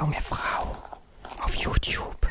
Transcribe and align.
junge 0.00 0.22
Frau 0.22 0.72
auf 1.42 1.54
YouTube. 1.56 2.26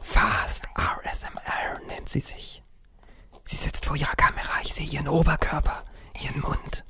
Fast 0.00 0.66
RSMR 0.76 1.80
nennt 1.88 2.08
sie 2.08 2.20
sich. 2.20 2.62
Sie 3.44 3.56
sitzt 3.56 3.86
vor 3.86 3.96
ihrer 3.96 4.14
Kamera, 4.14 4.60
ich 4.62 4.74
sehe 4.74 4.86
ihren 4.86 5.08
Oberkörper, 5.08 5.82
ihren 6.22 6.42
Mund. 6.42 6.84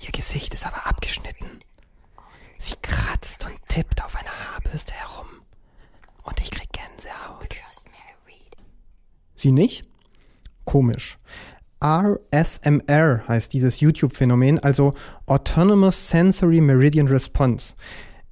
Ihr 0.00 0.12
Gesicht 0.12 0.54
ist 0.54 0.64
aber 0.64 0.86
abgeschnitten. 0.86 1.60
Sie 2.58 2.76
kratzt 2.80 3.44
und 3.44 3.58
tippt 3.68 4.04
auf 4.04 4.14
einer 4.14 4.30
Haarbürste 4.30 4.92
herum. 4.92 5.26
Und 6.22 6.40
ich 6.40 6.52
krieg 6.52 6.68
Gänsehaut. 6.72 7.56
Sie 9.34 9.50
nicht? 9.50 9.88
Komisch. 10.64 11.18
RSMR 11.84 13.26
heißt 13.26 13.52
dieses 13.52 13.80
YouTube-Phänomen, 13.80 14.60
also 14.60 14.94
Autonomous 15.26 16.08
Sensory 16.10 16.60
Meridian 16.60 17.08
Response. 17.08 17.74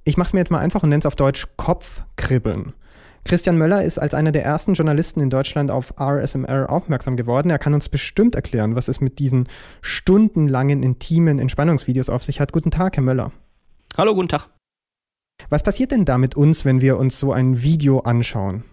Ich 0.03 0.17
mache 0.17 0.27
es 0.27 0.33
mir 0.33 0.39
jetzt 0.39 0.51
mal 0.51 0.59
einfach 0.59 0.81
und 0.81 0.89
nenne 0.89 1.01
es 1.01 1.05
auf 1.05 1.15
Deutsch 1.15 1.47
Kopfkribbeln. 1.57 2.73
Christian 3.23 3.57
Möller 3.57 3.83
ist 3.83 3.99
als 3.99 4.15
einer 4.15 4.31
der 4.31 4.43
ersten 4.43 4.73
Journalisten 4.73 5.19
in 5.19 5.29
Deutschland 5.29 5.69
auf 5.69 5.93
RSMR 5.99 6.71
aufmerksam 6.71 7.17
geworden. 7.17 7.51
Er 7.51 7.59
kann 7.59 7.75
uns 7.75 7.87
bestimmt 7.87 8.33
erklären, 8.33 8.75
was 8.75 8.87
es 8.87 8.99
mit 8.99 9.19
diesen 9.19 9.47
stundenlangen, 9.81 10.81
intimen 10.81 11.37
Entspannungsvideos 11.37 12.09
auf 12.09 12.23
sich 12.23 12.39
hat. 12.39 12.51
Guten 12.51 12.71
Tag, 12.71 12.97
Herr 12.97 13.03
Möller. 13.03 13.31
Hallo, 13.95 14.15
guten 14.15 14.29
Tag. 14.29 14.49
Was 15.49 15.61
passiert 15.61 15.91
denn 15.91 16.05
da 16.05 16.17
mit 16.17 16.35
uns, 16.35 16.65
wenn 16.65 16.81
wir 16.81 16.97
uns 16.97 17.19
so 17.19 17.31
ein 17.31 17.61
Video 17.61 17.99
anschauen? 17.99 18.63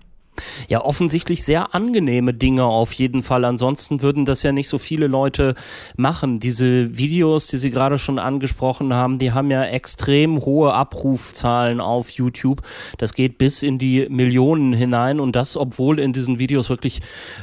Ja, 0.69 0.85
offensichtlich 0.85 1.43
sehr 1.45 1.75
angenehme 1.75 2.35
Dinge 2.35 2.65
auf 2.65 2.93
jeden 2.93 3.23
Fall. 3.23 3.47
Ansonsten 3.47 4.03
würden 4.03 4.27
das 4.27 4.43
ja 4.43 4.53
nicht 4.53 4.69
so 4.69 4.77
viele 4.77 5.07
Leute 5.07 5.55
machen. 5.97 6.41
Diese 6.41 6.99
Videos, 6.99 7.47
die 7.47 7.57
Sie 7.57 7.71
gerade 7.71 7.97
schon 7.97 8.19
angesprochen 8.19 8.93
haben, 8.93 9.19
die 9.19 9.33
haben 9.33 9.51
ja 9.51 9.65
extrem 9.65 10.45
hohe 10.45 10.75
Abrufzahlen 10.75 11.81
auf 11.81 12.11
YouTube. 12.11 12.61
Das 12.99 13.15
geht 13.15 13.39
bis 13.39 13.63
in 13.63 13.79
die 13.79 14.09
Millionen 14.11 14.75
hinein 14.75 15.21
und 15.21 15.35
das, 15.37 15.57
obwohl 15.57 15.99
in 15.99 16.13
diesen 16.13 16.39
Videos 16.39 16.69
wirklich 16.69 17.01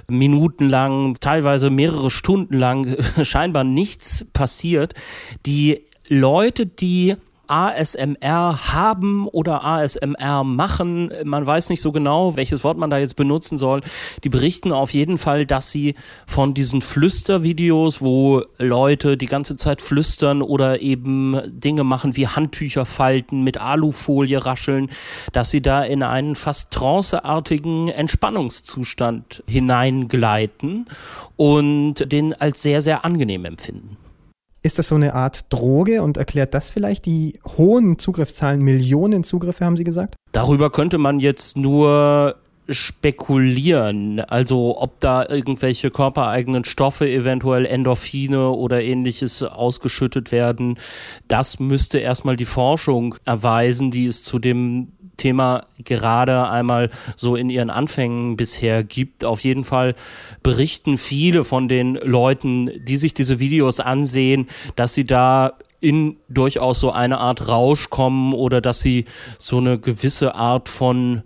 minutenlang, 0.07 1.17
teilweise 1.19 1.71
mehrere 1.71 2.11
Stunden 2.11 2.57
lang 2.59 2.95
scheinbar 3.23 3.63
nichts 3.63 4.27
passiert. 4.33 4.93
Die 5.47 5.81
Leute, 6.07 6.67
die 6.67 7.15
ASMR 7.47 8.73
haben 8.73 9.27
oder 9.27 9.63
ASMR 9.63 10.43
machen. 10.43 11.11
Man 11.23 11.45
weiß 11.45 11.69
nicht 11.69 11.81
so 11.81 11.91
genau, 11.91 12.35
welches 12.35 12.63
Wort 12.63 12.77
man 12.77 12.89
da 12.89 12.97
jetzt 12.97 13.15
benutzen 13.15 13.57
soll. 13.57 13.81
Die 14.23 14.29
berichten 14.29 14.71
auf 14.71 14.93
jeden 14.93 15.17
Fall, 15.17 15.45
dass 15.45 15.71
sie 15.71 15.95
von 16.27 16.53
diesen 16.53 16.81
Flüstervideos, 16.81 18.01
wo 18.01 18.43
Leute 18.57 19.17
die 19.17 19.25
ganze 19.25 19.57
Zeit 19.57 19.81
flüstern 19.81 20.41
oder 20.41 20.81
eben 20.81 21.39
Dinge 21.47 21.83
machen 21.83 22.15
wie 22.15 22.27
Handtücher 22.27 22.85
falten, 22.85 23.43
mit 23.43 23.59
Alufolie 23.59 24.45
rascheln, 24.45 24.89
dass 25.33 25.51
sie 25.51 25.61
da 25.61 25.83
in 25.83 26.03
einen 26.03 26.35
fast 26.35 26.71
tranceartigen 26.71 27.89
Entspannungszustand 27.89 29.43
hineingleiten 29.47 30.87
und 31.35 32.11
den 32.11 32.33
als 32.33 32.61
sehr, 32.61 32.81
sehr 32.81 33.05
angenehm 33.05 33.45
empfinden. 33.45 33.97
Ist 34.65 34.79
das 34.79 34.87
so 34.87 34.95
eine 34.95 35.13
Art 35.13 35.45
Droge 35.49 36.01
und 36.01 36.17
erklärt 36.17 36.55
das 36.55 36.71
vielleicht 36.71 37.05
die 37.05 37.37
hohen 37.55 37.99
Zugriffszahlen? 37.99 38.63
Millionen 38.63 39.23
Zugriffe, 39.23 39.63
haben 39.63 39.77
Sie 39.77 39.83
gesagt? 39.83 40.15
Darüber 40.31 40.71
könnte 40.71 40.97
man 40.97 41.19
jetzt 41.19 41.55
nur 41.55 42.35
spekulieren, 42.67 44.21
also 44.21 44.81
ob 44.81 44.99
da 44.99 45.23
irgendwelche 45.29 45.91
körpereigenen 45.91 46.63
Stoffe, 46.63 47.07
eventuell 47.07 47.67
Endorphine 47.67 48.49
oder 48.49 48.81
ähnliches 48.81 49.43
ausgeschüttet 49.43 50.31
werden, 50.31 50.79
das 51.27 51.59
müsste 51.59 51.99
erstmal 51.99 52.35
die 52.35 52.45
Forschung 52.45 53.17
erweisen, 53.23 53.91
die 53.91 54.07
es 54.07 54.23
zu 54.23 54.39
dem 54.39 54.93
Thema 55.17 55.65
gerade 55.83 56.49
einmal 56.49 56.89
so 57.15 57.35
in 57.35 57.49
ihren 57.49 57.69
Anfängen 57.69 58.37
bisher 58.37 58.83
gibt. 58.83 59.25
Auf 59.25 59.41
jeden 59.41 59.63
Fall 59.63 59.95
berichten 60.43 60.97
viele 60.97 61.43
von 61.43 61.67
den 61.67 61.95
Leuten, 61.95 62.71
die 62.85 62.97
sich 62.97 63.13
diese 63.13 63.39
Videos 63.39 63.79
ansehen, 63.79 64.47
dass 64.75 64.93
sie 64.93 65.05
da 65.05 65.53
in 65.81 66.17
durchaus 66.29 66.79
so 66.79 66.91
eine 66.91 67.19
Art 67.19 67.47
Rausch 67.47 67.89
kommen 67.89 68.33
oder 68.33 68.61
dass 68.61 68.81
sie 68.81 69.05
so 69.37 69.57
eine 69.57 69.77
gewisse 69.77 70.33
Art 70.33 70.69
von 70.69 71.21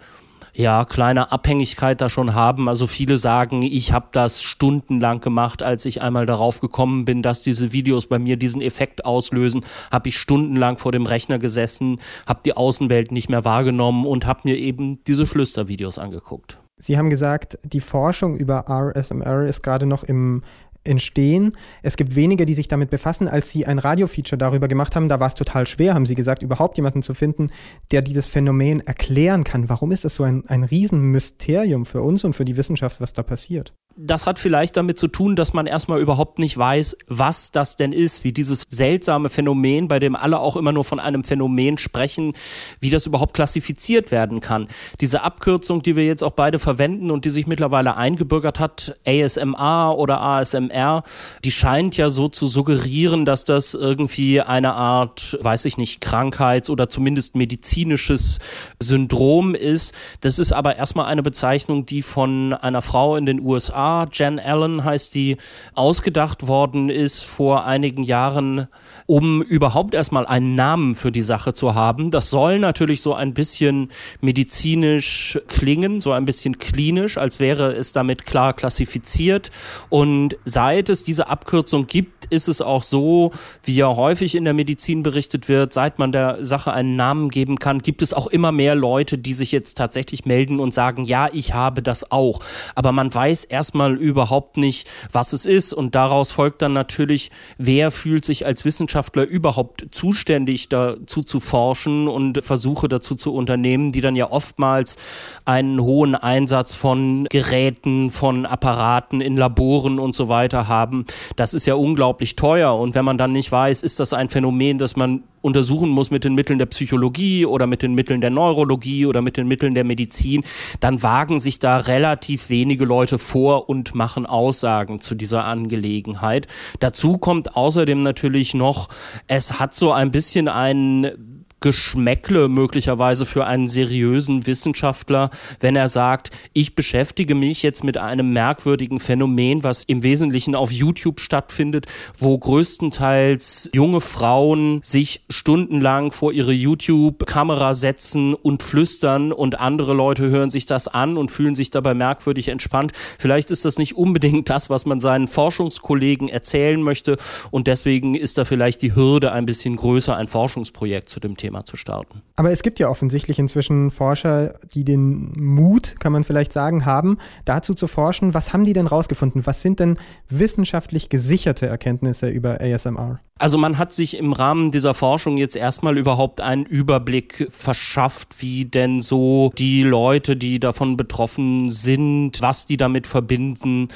ja, 0.59 0.83
kleine 0.83 1.31
Abhängigkeit 1.31 2.01
da 2.01 2.09
schon 2.09 2.35
haben. 2.35 2.67
Also 2.67 2.85
viele 2.85 3.17
sagen, 3.17 3.61
ich 3.61 3.93
habe 3.93 4.07
das 4.11 4.43
stundenlang 4.43 5.21
gemacht, 5.21 5.63
als 5.63 5.85
ich 5.85 6.01
einmal 6.01 6.25
darauf 6.25 6.59
gekommen 6.59 7.05
bin, 7.05 7.21
dass 7.21 7.43
diese 7.43 7.71
Videos 7.71 8.07
bei 8.07 8.19
mir 8.19 8.35
diesen 8.35 8.61
Effekt 8.61 9.05
auslösen, 9.05 9.63
habe 9.89 10.09
ich 10.09 10.17
stundenlang 10.17 10.77
vor 10.77 10.91
dem 10.91 11.05
Rechner 11.05 11.39
gesessen, 11.39 12.01
habe 12.27 12.41
die 12.43 12.57
Außenwelt 12.57 13.13
nicht 13.13 13.29
mehr 13.29 13.45
wahrgenommen 13.45 14.05
und 14.05 14.25
habe 14.25 14.41
mir 14.43 14.57
eben 14.57 15.01
diese 15.05 15.25
Flüstervideos 15.25 15.97
angeguckt. 15.97 16.59
Sie 16.75 16.97
haben 16.97 17.09
gesagt, 17.09 17.57
die 17.63 17.79
Forschung 17.79 18.35
über 18.35 18.65
RSMR 18.69 19.47
ist 19.47 19.63
gerade 19.63 19.85
noch 19.85 20.03
im 20.03 20.43
entstehen. 20.83 21.53
Es 21.83 21.97
gibt 21.97 22.15
weniger, 22.15 22.45
die 22.45 22.53
sich 22.53 22.67
damit 22.67 22.89
befassen, 22.89 23.27
als 23.27 23.49
sie 23.49 23.65
ein 23.65 23.79
Radiofeature 23.79 24.37
darüber 24.37 24.67
gemacht 24.67 24.95
haben. 24.95 25.09
Da 25.09 25.19
war 25.19 25.27
es 25.27 25.35
total 25.35 25.67
schwer, 25.67 25.93
haben 25.93 26.05
sie 26.05 26.15
gesagt, 26.15 26.43
überhaupt 26.43 26.77
jemanden 26.77 27.03
zu 27.03 27.13
finden, 27.13 27.49
der 27.91 28.01
dieses 28.01 28.27
Phänomen 28.27 28.81
erklären 28.81 29.43
kann. 29.43 29.69
Warum 29.69 29.91
ist 29.91 30.05
das 30.05 30.15
so 30.15 30.23
ein, 30.23 30.45
ein 30.47 30.63
Riesenmysterium 30.63 31.85
für 31.85 32.01
uns 32.01 32.23
und 32.23 32.33
für 32.33 32.45
die 32.45 32.57
Wissenschaft, 32.57 33.01
was 33.01 33.13
da 33.13 33.23
passiert? 33.23 33.73
Das 34.01 34.27
hat 34.27 34.39
vielleicht 34.39 34.77
damit 34.77 34.97
zu 34.97 35.09
tun, 35.09 35.35
dass 35.35 35.51
man 35.51 35.67
erstmal 35.67 35.99
überhaupt 35.99 36.39
nicht 36.39 36.57
weiß, 36.57 36.97
was 37.07 37.51
das 37.51 37.75
denn 37.75 37.91
ist, 37.91 38.23
wie 38.23 38.31
dieses 38.31 38.65
seltsame 38.69 39.27
Phänomen, 39.27 39.89
bei 39.89 39.99
dem 39.99 40.15
alle 40.15 40.39
auch 40.39 40.55
immer 40.55 40.71
nur 40.71 40.85
von 40.85 41.01
einem 41.01 41.25
Phänomen 41.25 41.77
sprechen, 41.77 42.31
wie 42.79 42.89
das 42.89 43.05
überhaupt 43.05 43.33
klassifiziert 43.33 44.11
werden 44.11 44.39
kann. 44.39 44.69
Diese 45.01 45.23
Abkürzung, 45.23 45.81
die 45.81 45.97
wir 45.97 46.05
jetzt 46.05 46.23
auch 46.23 46.31
beide 46.31 46.59
verwenden 46.59 47.11
und 47.11 47.25
die 47.25 47.29
sich 47.29 47.45
mittlerweile 47.45 47.97
eingebürgert 47.97 48.59
hat, 48.59 48.95
ASMR 49.05 49.95
oder 49.97 50.21
ASMR, 50.21 51.03
die 51.43 51.51
scheint 51.51 51.97
ja 51.97 52.09
so 52.09 52.29
zu 52.29 52.47
suggerieren, 52.47 53.25
dass 53.25 53.43
das 53.43 53.73
irgendwie 53.73 54.39
eine 54.39 54.75
Art, 54.75 55.37
weiß 55.41 55.65
ich 55.65 55.77
nicht, 55.77 55.99
Krankheits- 55.99 56.69
oder 56.69 56.87
zumindest 56.87 57.35
medizinisches 57.35 58.39
Syndrom 58.81 59.55
ist. 59.55 59.93
Das 60.21 60.39
ist 60.39 60.53
aber 60.53 60.77
erstmal 60.77 61.07
eine 61.07 61.21
Bezeichnung, 61.21 61.85
die 61.85 62.01
von 62.01 62.53
einer 62.53 62.81
Frau 62.81 63.17
in 63.17 63.25
den 63.25 63.41
USA 63.41 63.88
Jen 64.11 64.39
Allen 64.39 64.83
heißt 64.83 65.15
die, 65.15 65.37
ausgedacht 65.75 66.47
worden 66.47 66.89
ist 66.89 67.23
vor 67.23 67.65
einigen 67.65 68.03
Jahren, 68.03 68.67
um 69.05 69.41
überhaupt 69.41 69.93
erstmal 69.93 70.27
einen 70.27 70.55
Namen 70.55 70.95
für 70.95 71.11
die 71.11 71.21
Sache 71.21 71.53
zu 71.53 71.73
haben. 71.73 72.11
Das 72.11 72.29
soll 72.29 72.59
natürlich 72.59 73.01
so 73.01 73.13
ein 73.13 73.33
bisschen 73.33 73.89
medizinisch 74.21 75.39
klingen, 75.47 76.01
so 76.01 76.11
ein 76.11 76.25
bisschen 76.25 76.57
klinisch, 76.59 77.17
als 77.17 77.39
wäre 77.39 77.73
es 77.73 77.91
damit 77.91 78.25
klar 78.25 78.53
klassifiziert. 78.53 79.49
Und 79.89 80.37
seit 80.45 80.89
es 80.89 81.03
diese 81.03 81.27
Abkürzung 81.27 81.87
gibt, 81.87 82.25
ist 82.25 82.47
es 82.47 82.61
auch 82.61 82.83
so, 82.83 83.31
wie 83.63 83.75
ja 83.75 83.87
häufig 83.87 84.35
in 84.35 84.43
der 84.43 84.53
Medizin 84.53 85.01
berichtet 85.01 85.49
wird, 85.49 85.73
seit 85.73 85.99
man 85.99 86.11
der 86.11 86.45
Sache 86.45 86.71
einen 86.71 86.95
Namen 86.95 87.29
geben 87.29 87.57
kann, 87.57 87.79
gibt 87.79 88.01
es 88.01 88.13
auch 88.13 88.27
immer 88.27 88.51
mehr 88.51 88.75
Leute, 88.75 89.17
die 89.17 89.33
sich 89.33 89.51
jetzt 89.51 89.77
tatsächlich 89.77 90.25
melden 90.25 90.59
und 90.59 90.73
sagen, 90.73 91.05
ja, 91.05 91.29
ich 91.33 91.53
habe 91.53 91.81
das 91.81 92.11
auch. 92.11 92.41
Aber 92.75 92.91
man 92.91 93.13
weiß 93.13 93.45
erstmal 93.45 93.78
überhaupt 93.87 94.57
nicht, 94.57 94.89
was 95.11 95.33
es 95.33 95.45
ist. 95.45 95.73
Und 95.73 95.95
daraus 95.95 96.31
folgt 96.31 96.61
dann 96.61 96.73
natürlich, 96.73 97.31
wer 97.57 97.91
fühlt 97.91 98.25
sich 98.25 98.45
als 98.45 98.65
Wissenschaftler 98.65 99.25
überhaupt 99.25 99.87
zuständig 99.91 100.69
dazu 100.69 101.23
zu 101.23 101.39
forschen 101.39 102.07
und 102.07 102.43
Versuche 102.43 102.87
dazu 102.87 103.15
zu 103.15 103.33
unternehmen, 103.33 103.91
die 103.91 104.01
dann 104.01 104.15
ja 104.15 104.31
oftmals 104.31 104.97
einen 105.45 105.81
hohen 105.81 106.15
Einsatz 106.15 106.73
von 106.73 107.25
Geräten, 107.29 108.11
von 108.11 108.45
Apparaten 108.45 109.21
in 109.21 109.37
Laboren 109.37 109.99
und 109.99 110.15
so 110.15 110.29
weiter 110.29 110.67
haben. 110.67 111.05
Das 111.35 111.53
ist 111.53 111.65
ja 111.65 111.75
unglaublich 111.75 112.35
teuer. 112.35 112.77
Und 112.77 112.95
wenn 112.95 113.05
man 113.05 113.17
dann 113.17 113.31
nicht 113.31 113.51
weiß, 113.51 113.83
ist 113.83 113.99
das 113.99 114.13
ein 114.13 114.29
Phänomen, 114.29 114.77
das 114.77 114.95
man 114.95 115.23
untersuchen 115.41 115.89
muss 115.89 116.11
mit 116.11 116.23
den 116.23 116.35
Mitteln 116.35 116.59
der 116.59 116.65
Psychologie 116.67 117.45
oder 117.45 117.67
mit 117.67 117.81
den 117.81 117.93
Mitteln 117.93 118.21
der 118.21 118.29
Neurologie 118.29 119.05
oder 119.05 119.21
mit 119.21 119.37
den 119.37 119.47
Mitteln 119.47 119.73
der 119.73 119.83
Medizin, 119.83 120.43
dann 120.79 121.01
wagen 121.03 121.39
sich 121.39 121.59
da 121.59 121.77
relativ 121.77 122.49
wenige 122.49 122.85
Leute 122.85 123.17
vor 123.19 123.69
und 123.69 123.95
machen 123.95 124.25
Aussagen 124.25 125.01
zu 125.01 125.15
dieser 125.15 125.45
Angelegenheit. 125.45 126.47
Dazu 126.79 127.17
kommt 127.17 127.55
außerdem 127.55 128.03
natürlich 128.03 128.53
noch, 128.53 128.89
es 129.27 129.59
hat 129.59 129.75
so 129.75 129.91
ein 129.91 130.11
bisschen 130.11 130.47
einen 130.47 131.38
Geschmäckle 131.61 132.47
möglicherweise 132.47 133.25
für 133.25 133.45
einen 133.45 133.67
seriösen 133.67 134.47
Wissenschaftler, 134.47 135.29
wenn 135.59 135.75
er 135.75 135.89
sagt, 135.89 136.31
ich 136.53 136.73
beschäftige 136.75 137.35
mich 137.35 137.63
jetzt 137.63 137.83
mit 137.83 137.97
einem 137.97 138.31
merkwürdigen 138.31 138.99
Phänomen, 138.99 139.63
was 139.63 139.83
im 139.83 140.01
Wesentlichen 140.03 140.55
auf 140.55 140.71
YouTube 140.71 141.19
stattfindet, 141.19 141.85
wo 142.17 142.37
größtenteils 142.37 143.71
junge 143.73 143.99
Frauen 143.99 144.79
sich 144.83 145.21
stundenlang 145.29 146.13
vor 146.13 146.31
ihre 146.31 146.53
YouTube-Kamera 146.53 147.75
setzen 147.75 148.33
und 148.33 148.63
flüstern 148.63 149.33
und 149.33 149.59
andere 149.59 149.93
Leute 149.93 150.29
hören 150.29 150.51
sich 150.51 150.65
das 150.65 150.87
an 150.87 151.17
und 151.17 151.29
fühlen 151.29 151.55
sich 151.55 151.71
dabei 151.71 151.93
merkwürdig 151.93 152.47
entspannt. 152.47 152.93
Vielleicht 153.17 153.51
ist 153.51 153.65
das 153.65 153.77
nicht 153.77 153.97
unbedingt 153.97 154.49
das, 154.49 154.69
was 154.69 154.85
man 154.85 155.01
seinen 155.01 155.27
Forschungskollegen 155.27 156.29
erzählen 156.29 156.81
möchte 156.81 157.17
und 157.51 157.67
deswegen 157.67 158.15
ist 158.15 158.37
da 158.37 158.45
vielleicht 158.45 158.81
die 158.81 158.95
Hürde 158.95 159.33
ein 159.33 159.45
bisschen 159.45 159.75
größer, 159.75 160.15
ein 160.15 160.29
Forschungsprojekt 160.29 161.09
zu 161.09 161.19
dem 161.19 161.35
Thema 161.35 161.48
Thema 161.49 161.65
zu 161.65 161.77
starten. 161.77 162.21
Aber 162.35 162.51
es 162.51 162.61
gibt 162.61 162.79
ja 162.79 162.89
offensichtlich 162.89 163.39
inzwischen 163.39 163.89
Forscher, 163.89 164.59
die 164.75 164.83
den 164.83 165.33
Mut, 165.35 165.95
kann 165.99 166.11
man 166.11 166.23
vielleicht 166.23 166.53
sagen, 166.53 166.85
haben, 166.85 167.17
dazu 167.45 167.73
zu 167.73 167.87
forschen. 167.87 168.35
Was 168.35 168.53
haben 168.53 168.65
die 168.65 168.73
denn 168.73 168.85
rausgefunden? 168.85 169.47
Was 169.47 169.63
sind 169.63 169.79
denn 169.79 169.97
wissenschaftlich 170.29 171.09
gesicherte 171.09 171.65
Erkenntnisse 171.65 172.29
über 172.29 172.61
ASMR? 172.61 173.19
Also 173.41 173.57
man 173.57 173.77
hat 173.77 173.93
sich 173.93 174.17
im 174.17 174.33
Rahmen 174.33 174.69
dieser 174.71 174.93
Forschung 174.93 175.37
jetzt 175.37 175.55
erstmal 175.55 175.97
überhaupt 175.97 176.41
einen 176.41 176.65
Überblick 176.65 177.47
verschafft, 177.49 178.41
wie 178.41 178.65
denn 178.65 179.01
so 179.01 179.53
die 179.57 179.83
Leute, 179.83 180.35
die 180.35 180.59
davon 180.59 180.97
betroffen 180.97 181.69
sind, 181.69 182.41
was 182.41 182.65
die 182.65 182.75
damit 182.75 183.07
verbinden. 183.07 183.87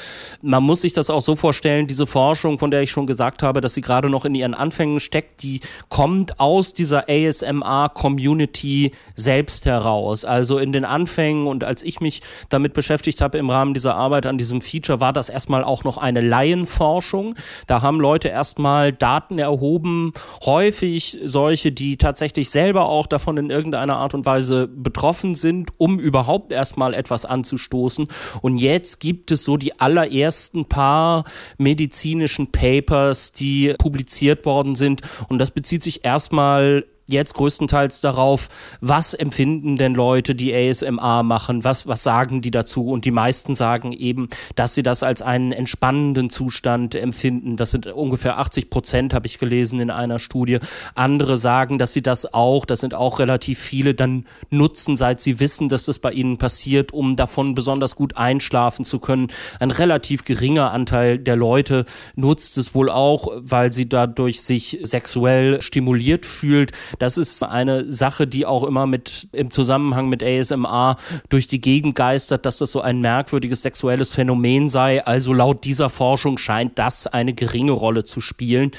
Man 0.41 0.63
muss 0.63 0.83
sich 0.83 0.94
das 0.94 1.09
auch 1.09 1.21
so 1.21 1.35
vorstellen, 1.35 1.88
diese 1.88 2.07
Forschung, 2.07 2.57
von 2.57 2.71
der 2.71 2.83
ich 2.83 2.91
schon 2.91 3.05
gesagt 3.05 3.44
habe, 3.44 3.59
dass 3.59 3.73
sie 3.73 3.81
gerade 3.81 4.09
noch 4.09 4.23
in 4.23 4.33
ihren 4.33 4.53
Anfängen 4.53 5.01
steckt, 5.01 5.44
die 5.44 5.59
kommt 5.89 6.39
aus 6.39 6.73
dieser 6.73 7.09
ASMR-Community 7.44 8.92
selbst 9.16 9.66
heraus. 9.66 10.25
Also 10.25 10.57
in 10.57 10.72
den 10.72 10.86
Anfängen 10.86 11.48
und 11.48 11.63
als 11.63 11.84
ich 11.84 12.00
mich 12.00 12.22
damit 12.50 12.74
beschäftigt 12.74 13.22
habe 13.22 13.38
im 13.38 13.50
Rahmen 13.50 13.74
dieser 13.74 13.95
Arbeit 13.95 14.25
an 14.25 14.38
diesem 14.38 14.62
Feature, 14.62 15.00
war 15.00 15.13
das 15.13 15.30
erstmal 15.30 15.63
auch 15.63 15.84
noch 15.84 15.98
eine 15.98 16.22
Laienforschung. 16.22 17.36
Da 17.68 17.81
haben 17.81 18.00
Leute 18.00 18.30
erstmal 18.30 18.94
Daten 18.94 19.40
erhoben, 19.40 20.13
häufig 20.45 21.19
solche, 21.24 21.72
die 21.72 21.98
tatsächlich 21.98 22.50
selber 22.50 22.90
auch 22.90 23.07
davon 23.07 23.38
in 23.38 23.50
irgendeiner 23.50 23.98
Art 23.98 24.13
und 24.13 24.25
Weise 24.25 24.68
betroffen 24.68 25.36
sind, 25.36 25.72
um 25.78 26.00
überhaupt 26.00 26.51
erstmal 26.51 26.94
etwas 26.94 27.25
anzustoßen. 27.25 28.07
Und 28.42 28.57
jetzt 28.57 29.00
gibt 29.00 29.31
es 29.31 29.44
so 29.44 29.57
die 29.57 29.80
allerersten 29.80 30.66
paar 30.66 31.24
medizinischen 31.57 32.51
Papers, 32.51 33.31
die 33.31 33.74
publiziert 33.78 34.46
worden 34.46 34.75
sind. 34.75 35.01
Und 35.28 35.39
das 35.39 35.51
bezieht 35.51 35.84
sich 35.84 36.06
erstmal 36.06 36.86
jetzt 37.07 37.33
größtenteils 37.33 38.01
darauf, 38.01 38.50
was 38.81 39.13
empfinden 39.13 39.77
denn 39.77 39.94
Leute, 39.94 40.35
die 40.35 40.53
ASMR 40.53 41.23
machen, 41.23 41.63
was, 41.63 41.88
was 41.88 42.03
sagen 42.03 42.41
die 42.41 42.51
dazu? 42.51 42.89
Und 42.89 43.05
die 43.05 43.11
meisten 43.11 43.55
sagen 43.55 43.91
eben, 43.91 44.29
dass 44.55 44.73
sie 44.73 44.83
das 44.83 45.03
als 45.03 45.21
einen 45.21 45.51
entspannenden 45.51 46.29
Zustand 46.29 46.95
empfinden. 46.95 47.57
Das 47.57 47.71
sind 47.71 47.88
ungefähr 47.88 48.38
80 48.39 48.69
Prozent, 48.69 49.13
habe 49.13 49.27
ich 49.27 49.39
gelesen 49.39 49.79
in 49.79 49.89
einer 49.89 50.19
Studie. 50.19 50.59
Andere 50.95 51.38
sagen, 51.38 51.77
dass 51.77 51.94
sie 51.94 52.01
das 52.01 52.33
auch, 52.33 52.65
das 52.65 52.79
sind 52.79 52.95
auch 52.95 53.19
relativ 53.19 53.59
viele, 53.59 53.94
dann 53.94 54.25
nutzen, 54.50 54.95
seit 54.95 55.19
sie 55.19 55.39
wissen, 55.39 55.69
dass 55.69 55.85
das 55.85 56.00
bei 56.00 56.11
ihnen 56.11 56.38
passiert, 56.38 56.94
um 56.94 57.15
davon 57.15 57.55
besonders 57.55 57.95
gut 57.95 58.15
einschlafen 58.17 58.85
zu 58.85 59.00
können. 59.00 59.27
Ein 59.59 59.71
relativ 59.71 60.23
geringer 60.23 60.71
Anteil 60.71 61.19
der 61.19 61.35
Leute 61.35 61.85
nutzt 62.15 62.57
es 62.57 62.73
wohl 62.73 62.89
auch, 62.89 63.27
weil 63.35 63.73
sie 63.73 63.89
dadurch 63.89 64.41
sich 64.41 64.79
sexuell 64.83 65.61
stimuliert 65.61 66.25
fühlt. 66.25 66.71
Das 67.00 67.18
ist 67.18 67.44
eine 67.44 67.92
Sache, 67.92 68.28
die 68.28 68.45
auch 68.45 68.63
immer 68.63 68.88
mit 68.88 69.28
im 69.31 69.51
Zusammenhang 69.51 70.10
mit 70.10 70.24
ASMR 70.24 70.98
durch 71.30 71.48
die 71.48 71.62
Gegend 71.62 71.95
geistert, 71.95 72.45
dass 72.45 72.57
das 72.57 72.72
so 72.72 72.81
ein 72.81 73.01
merkwürdiges 73.01 73.62
sexuelles 73.62 74.12
Phänomen 74.12 74.69
sei. 74.69 75.06
Also 75.06 75.34
laut 75.34 75.63
dieser 75.66 75.90
Forschung 75.90 76.38
scheint 76.38 76.78
das 76.80 77.07
eine 77.07 77.34
geringe 77.34 77.72
Rolle 77.72 78.04
zu 78.04 78.22
spielen. 78.22 78.72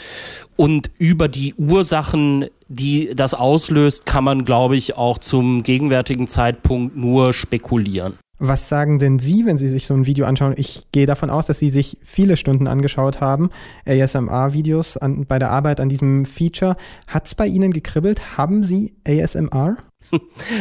Und 0.57 0.91
über 0.99 1.29
die 1.29 1.55
Ursachen, 1.55 2.47
die 2.69 3.15
das 3.15 3.35
auslöst, 3.35 4.07
kann 4.07 4.25
man, 4.25 4.45
glaube 4.45 4.77
ich, 4.77 4.97
auch 4.97 5.19
zum 5.19 5.63
gegenwärtigen 5.63 6.29
Zeitpunkt 6.29 6.97
nur 6.97 7.33
spekulieren. 7.33 8.15
Was 8.47 8.69
sagen 8.69 8.99
denn 8.99 9.19
Sie, 9.19 9.47
wenn 9.47 9.57
Sie 9.57 9.71
sich 9.71 9.87
so 9.87 9.95
ein 9.95 10.05
Video 10.05 10.27
anschauen? 10.27 10.53
Ich 10.59 10.89
gehe 10.93 11.07
davon 11.07 11.31
aus, 11.31 11.47
dass 11.47 11.59
Sie 11.59 11.71
sich 11.71 11.97
viele 12.03 12.37
Stunden 12.37 12.69
angeschaut 12.69 13.23
haben, 13.23 13.49
ASMR-Videos 13.87 14.99
bei 15.27 15.39
der 15.39 15.51
Arbeit 15.51 15.81
an 15.81 15.89
diesem 15.89 16.27
Feature. 16.27 16.77
Hat 17.07 17.27
es 17.27 17.35
bei 17.35 17.47
Ihnen 17.47 17.73
gekribbelt? 17.73 18.37
Haben 18.37 18.63
Sie 18.63 18.97
ASMR? 19.09 19.79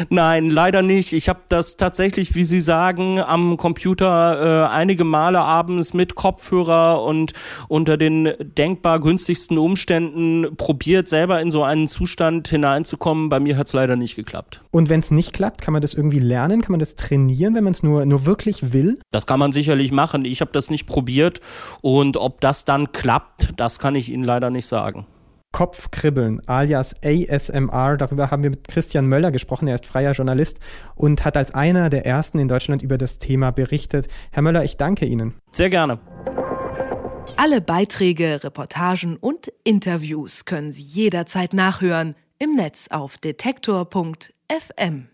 Nein, 0.09 0.49
leider 0.49 0.81
nicht. 0.81 1.13
Ich 1.13 1.29
habe 1.29 1.41
das 1.49 1.77
tatsächlich, 1.77 2.35
wie 2.35 2.45
Sie 2.45 2.61
sagen, 2.61 3.19
am 3.19 3.57
Computer 3.57 4.67
äh, 4.67 4.73
einige 4.73 5.03
Male 5.03 5.39
abends 5.39 5.93
mit 5.93 6.15
Kopfhörer 6.15 7.03
und 7.03 7.33
unter 7.67 7.97
den 7.97 8.33
denkbar 8.39 8.99
günstigsten 8.99 9.57
Umständen 9.57 10.55
probiert, 10.57 11.09
selber 11.09 11.41
in 11.41 11.51
so 11.51 11.63
einen 11.63 11.87
Zustand 11.87 12.47
hineinzukommen. 12.47 13.29
Bei 13.29 13.39
mir 13.39 13.57
hat 13.57 13.67
es 13.67 13.73
leider 13.73 13.95
nicht 13.95 14.15
geklappt. 14.15 14.61
Und 14.71 14.89
wenn 14.89 15.01
es 15.01 15.11
nicht 15.11 15.33
klappt, 15.33 15.61
kann 15.61 15.73
man 15.73 15.81
das 15.81 15.93
irgendwie 15.93 16.19
lernen? 16.19 16.61
Kann 16.61 16.71
man 16.71 16.79
das 16.79 16.95
trainieren, 16.95 17.55
wenn 17.55 17.63
man 17.63 17.73
es 17.73 17.83
nur, 17.83 18.05
nur 18.05 18.25
wirklich 18.25 18.73
will? 18.73 18.99
Das 19.11 19.27
kann 19.27 19.39
man 19.39 19.51
sicherlich 19.51 19.91
machen. 19.91 20.25
Ich 20.25 20.41
habe 20.41 20.51
das 20.51 20.69
nicht 20.69 20.85
probiert 20.85 21.41
und 21.81 22.17
ob 22.17 22.41
das 22.41 22.65
dann 22.65 22.91
klappt, 22.91 23.49
das 23.57 23.79
kann 23.79 23.95
ich 23.95 24.11
Ihnen 24.11 24.23
leider 24.23 24.49
nicht 24.49 24.65
sagen. 24.65 25.05
Kopfkribbeln 25.53 26.41
alias 26.47 26.93
ASMR. 27.01 27.95
Darüber 27.95 28.29
haben 28.29 28.43
wir 28.43 28.49
mit 28.49 28.67
Christian 28.67 29.07
Möller 29.07 29.31
gesprochen. 29.31 29.69
Er 29.69 29.75
ist 29.75 29.85
freier 29.85 30.11
Journalist 30.11 30.59
und 30.95 31.23
hat 31.23 31.37
als 31.37 31.53
einer 31.53 31.89
der 31.89 32.05
ersten 32.05 32.39
in 32.39 32.49
Deutschland 32.49 32.81
über 32.81 32.97
das 32.97 33.19
Thema 33.19 33.51
berichtet. 33.51 34.09
Herr 34.31 34.43
Möller, 34.43 34.65
ich 34.65 34.75
danke 34.75 35.05
Ihnen. 35.05 35.35
Sehr 35.51 35.69
gerne. 35.69 35.99
Alle 37.37 37.61
Beiträge, 37.61 38.43
Reportagen 38.43 39.15
und 39.15 39.51
Interviews 39.63 40.43
können 40.45 40.73
Sie 40.73 40.83
jederzeit 40.83 41.53
nachhören 41.53 42.15
im 42.39 42.55
Netz 42.55 42.87
auf 42.89 43.17
detektor.fm. 43.17 45.12